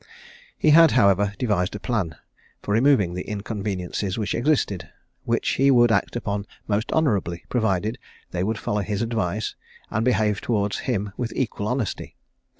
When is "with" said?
11.17-11.31